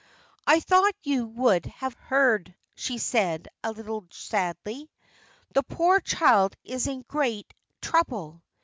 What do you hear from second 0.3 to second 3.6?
"I thought you would have heard," she said,